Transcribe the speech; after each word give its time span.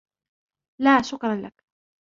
لا، 0.81 1.01
شكراً 1.11 1.35
لك. 1.35 1.63